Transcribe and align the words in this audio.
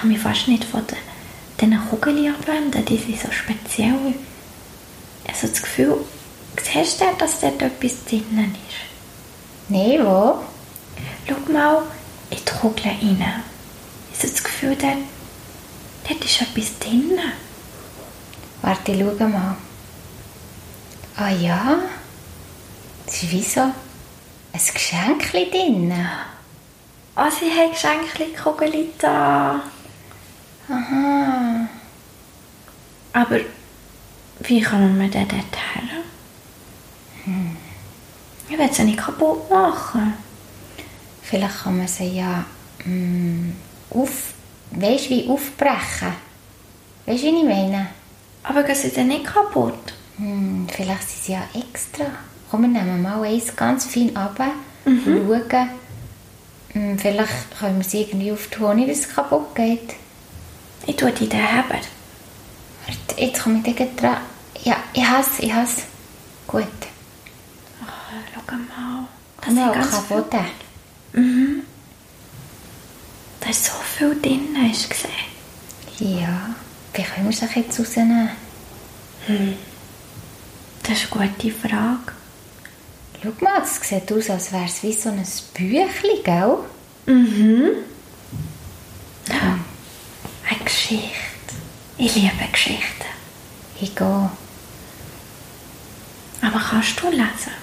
kann 0.00 0.08
mich 0.08 0.18
fast 0.18 0.48
nicht 0.48 0.64
von 0.64 0.82
den, 0.86 0.96
diesen 1.60 1.88
Kugeln 1.90 2.34
abwenden, 2.34 2.84
die 2.86 2.96
sind 2.96 3.20
so 3.20 3.30
speziell. 3.30 4.14
Also 5.28 5.46
das 5.46 5.60
Gefühl, 5.60 5.98
siehst 6.62 7.00
du, 7.00 7.04
dass 7.18 7.40
dort 7.40 7.60
etwas 7.60 8.04
drinnen 8.06 8.56
ist? 8.68 9.68
Nein, 9.68 10.00
wo? 10.04 10.38
Schau 11.28 11.52
mal 11.52 11.82
in 12.30 12.38
die 12.38 12.50
Kugel 12.50 12.86
rein. 12.86 13.42
Ich 14.12 14.18
habe 14.18 14.32
das 14.32 14.42
Gefühl, 14.42 14.76
dort, 14.76 14.96
dort 16.08 16.24
ist 16.24 16.40
etwas 16.40 16.78
drinnen. 16.78 17.32
Warte, 18.62 18.94
schau 18.98 19.28
mal. 19.28 19.56
Ah 21.16 21.30
ja, 21.30 21.78
das 23.04 23.22
ist 23.22 23.30
wie 23.30 23.42
so 23.42 23.60
ein 23.60 23.74
Geschenk 24.52 25.30
drin. 25.30 25.94
Oh, 27.16 27.30
sie 27.38 27.50
haben 27.50 27.72
Geschenkli-Kugeln 27.72 28.88
da. 28.98 29.62
Aha. 30.70 31.68
Aber 33.12 33.40
wie 34.40 34.60
kann 34.60 34.96
man 34.96 35.10
denn 35.10 35.26
dort 35.26 35.56
her? 35.56 35.82
Hm. 37.24 37.56
Ich 38.48 38.58
will 38.58 38.72
sie 38.72 38.84
nicht 38.84 38.98
kaputt 38.98 39.50
machen. 39.50 40.14
Vielleicht 41.22 41.62
kann 41.62 41.78
man 41.78 41.88
sie 41.88 42.18
ja 42.18 42.44
mm, 42.84 43.52
auf, 43.90 44.32
weißt, 44.70 45.10
wie 45.10 45.28
aufbrechen. 45.28 46.14
Weißt 47.06 47.22
du, 47.22 47.26
wie 47.26 47.38
ich 47.38 47.44
meine? 47.44 47.88
Aber 48.42 48.62
gehen 48.62 48.74
sie 48.74 48.90
dann 48.90 49.08
nicht 49.08 49.24
kaputt? 49.24 49.94
Hm, 50.16 50.66
vielleicht 50.72 51.08
sind 51.08 51.24
sie 51.24 51.32
ja 51.32 51.42
extra. 51.54 52.06
Komm, 52.50 52.62
wir 52.62 52.68
nehmen 52.68 53.02
mal 53.02 53.22
eins 53.22 53.54
ganz 53.54 53.86
fein 53.86 54.14
ab 54.16 54.40
und 54.84 55.02
schauen. 55.04 55.70
Hm, 56.72 56.98
vielleicht 56.98 57.58
können 57.58 57.78
wir 57.78 57.84
sie 57.84 58.02
irgendwie 58.02 58.32
auftun, 58.32 58.64
ohne 58.64 58.86
dass 58.86 59.00
es 59.00 59.08
kaputt 59.08 59.54
geht. 59.54 59.94
Ich 60.86 60.96
tue 60.96 61.12
die. 61.12 61.28
Warte, 62.86 63.20
jetzt 63.20 63.42
komme 63.42 63.62
ich 63.64 63.76
gleich 63.76 63.94
dran. 63.96 64.18
Ja, 64.62 64.76
ich 64.92 65.04
hasse, 65.06 65.42
ich 65.42 65.52
hasse. 65.52 65.82
Gut. 66.46 66.64
Oh, 67.82 67.86
schau 68.34 68.40
mal. 68.56 69.08
Das 69.40 69.54
sind 69.54 69.72
ganz 69.72 69.90
kaputt. 69.90 70.34
viel, 71.14 71.62
da 73.40 73.50
ist 73.50 73.64
so 73.64 73.72
viel 73.96 74.20
drin, 74.20 74.56
hast 74.68 74.84
du 74.84 74.88
gesehen? 74.88 76.20
Ja, 76.20 76.54
wie 76.94 77.02
können 77.02 77.26
wir 77.26 77.30
es 77.30 77.54
jetzt 77.54 77.80
rausnehmen? 77.80 78.30
Das 80.82 80.92
ist 81.02 81.12
eine 81.12 81.28
gute 81.28 81.50
Frage. 81.50 82.12
Schau 83.22 83.32
mal, 83.44 83.60
das 83.60 83.80
sieht 83.86 84.12
aus, 84.12 84.30
als 84.30 84.52
wäre 84.52 84.64
es 84.64 84.82
wie 84.82 84.92
so 84.92 85.10
ein 85.10 85.24
Büchlein, 85.54 86.22
gell? 86.24 86.58
Eine 87.06 87.74
Geschichte. 90.90 91.54
Ich 91.98 92.16
liebe 92.16 92.48
Geschichten. 92.50 93.04
Ich 93.80 93.94
gehe. 93.94 94.30
Aber 96.42 96.58
kannst 96.58 97.00
du 97.00 97.10
lesen? 97.10 97.54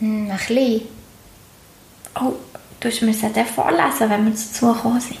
Hm, 0.00 0.30
ein 0.30 0.36
bisschen. 0.36 0.82
Oh, 2.20 2.34
du 2.80 2.88
musst 2.88 3.22
dann 3.22 3.46
vorlesen, 3.46 4.10
wenn 4.10 4.24
wir 4.26 4.32
dazu 4.32 4.74
gekommen 4.74 5.00
sind. 5.00 5.18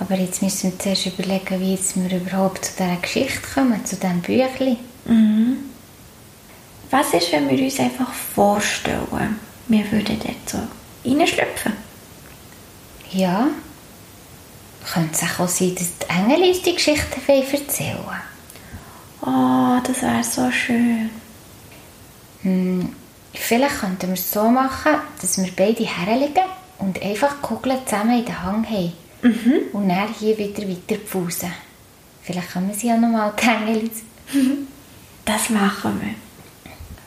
Aber 0.00 0.14
jetzt 0.14 0.42
müssen 0.42 0.72
wir 0.72 0.78
zuerst 0.78 1.06
überlegen, 1.06 1.60
wie 1.60 1.74
jetzt 1.74 1.96
wir 1.96 2.18
überhaupt 2.18 2.64
zu 2.64 2.72
dieser 2.78 2.96
Geschichte 2.96 3.40
kommen, 3.54 3.84
zu 3.84 3.96
diesem 3.96 4.22
Büchlein. 4.22 4.78
Was 6.90 7.12
ist, 7.12 7.30
wenn 7.32 7.50
wir 7.50 7.62
uns 7.62 7.78
einfach 7.78 8.10
vorstellen, 8.12 9.38
wir 9.68 9.92
würden 9.92 10.18
dort 10.18 10.48
so 10.48 10.58
reinschlüpfen? 11.04 11.83
Ja. 13.14 13.46
Könnte 14.92 15.12
es 15.12 15.40
auch 15.40 15.48
sein, 15.48 15.74
dass 15.76 15.98
die 15.98 16.10
Engel 16.10 16.48
uns 16.48 16.62
die 16.62 16.74
Geschichte 16.74 17.20
erzählen? 17.26 17.98
Oh, 19.22 19.78
das 19.86 20.02
wäre 20.02 20.24
so 20.24 20.50
schön. 20.50 21.10
Vielleicht 23.32 23.80
könnten 23.80 24.08
wir 24.08 24.14
es 24.14 24.30
so 24.30 24.48
machen, 24.50 24.96
dass 25.20 25.38
wir 25.38 25.50
beide 25.56 25.86
herlegen 25.86 26.44
und 26.78 27.00
einfach 27.00 27.36
die 27.36 27.46
Kugeln 27.46 27.78
zusammen 27.86 28.18
in 28.18 28.24
den 28.24 28.42
Hang 28.42 28.66
haben. 28.68 28.92
Und 29.72 29.88
dann 29.88 30.12
hier 30.12 30.36
wieder 30.36 30.68
weiter 30.68 31.00
pfusen. 31.00 31.52
Vielleicht 32.22 32.50
können 32.50 32.68
wir 32.68 32.74
sie 32.74 32.88
ja 32.88 32.96
nochmal 32.96 33.32
die 33.40 33.46
Engel. 33.46 33.90
Das 35.24 35.48
machen 35.50 36.00
wir. 36.02 36.14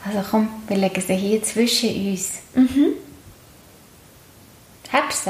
Also 0.06 0.28
komm, 0.32 0.48
wir 0.68 0.78
legen 0.78 1.04
sie 1.06 1.16
hier 1.16 1.44
zwischen 1.44 2.12
uns. 2.12 2.30
Mhm. 2.56 2.94
Hab's 4.92 5.26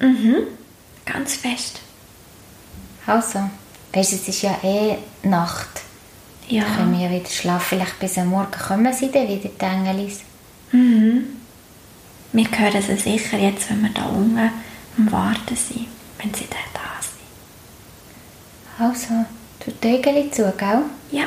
sie? 0.00 0.46
Ganz 1.04 1.34
fest. 1.36 1.80
Also, 3.06 3.40
weißt 3.92 4.12
du, 4.12 4.16
es 4.16 4.28
ist 4.28 4.42
ja 4.42 4.58
eh 4.62 4.96
Nacht. 5.22 5.68
Ja. 6.48 6.64
Dann 6.64 6.76
können 6.76 6.92
wir 6.98 7.08
ja 7.08 7.10
wieder 7.10 7.30
schlafen. 7.30 7.66
Vielleicht 7.68 7.98
bis 7.98 8.18
am 8.18 8.28
Morgen 8.28 8.50
kommen 8.50 8.92
sie 8.92 9.10
dann 9.10 9.28
wieder, 9.28 9.48
die 9.48 9.64
Engelis. 9.64 10.20
Wir 12.32 12.50
hören 12.50 12.82
sie 12.82 12.96
sicher 12.96 13.38
jetzt, 13.38 13.70
wenn 13.70 13.82
wir 13.82 13.90
da 13.90 14.04
unten 14.06 14.50
am 14.98 15.12
Warten 15.12 15.56
sind, 15.56 15.86
wenn 16.18 16.32
sie 16.34 16.46
dann 16.48 16.58
da 16.74 16.80
sind. 17.00 17.20
Also, 18.78 19.26
tu 19.58 19.72
die 19.82 19.94
Äugel 19.94 20.30
zu, 20.30 20.52
gell? 20.56 20.82
Ja. 21.10 21.24